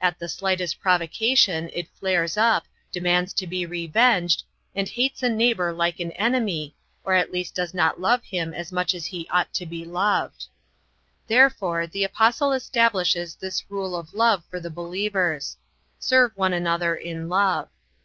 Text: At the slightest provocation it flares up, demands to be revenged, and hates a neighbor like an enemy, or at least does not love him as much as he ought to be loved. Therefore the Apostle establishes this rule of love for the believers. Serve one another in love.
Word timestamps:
At 0.00 0.18
the 0.18 0.28
slightest 0.28 0.80
provocation 0.80 1.70
it 1.72 1.86
flares 1.90 2.36
up, 2.36 2.66
demands 2.90 3.32
to 3.34 3.46
be 3.46 3.64
revenged, 3.64 4.42
and 4.74 4.88
hates 4.88 5.22
a 5.22 5.28
neighbor 5.28 5.72
like 5.72 6.00
an 6.00 6.10
enemy, 6.18 6.74
or 7.04 7.14
at 7.14 7.30
least 7.30 7.54
does 7.54 7.72
not 7.72 8.00
love 8.00 8.24
him 8.24 8.52
as 8.52 8.72
much 8.72 8.94
as 8.96 9.06
he 9.06 9.28
ought 9.30 9.52
to 9.54 9.66
be 9.66 9.84
loved. 9.84 10.46
Therefore 11.28 11.86
the 11.86 12.02
Apostle 12.02 12.50
establishes 12.50 13.36
this 13.36 13.62
rule 13.70 13.94
of 13.94 14.12
love 14.12 14.42
for 14.50 14.58
the 14.58 14.70
believers. 14.70 15.56
Serve 16.00 16.32
one 16.36 16.52
another 16.52 16.96
in 16.96 17.28
love. 17.28 17.68